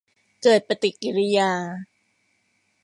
[0.43, 1.51] เกิดปฏิกิริยา